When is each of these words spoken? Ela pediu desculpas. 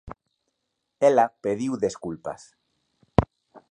Ela 1.09 1.25
pediu 1.43 1.73
desculpas. 1.85 2.41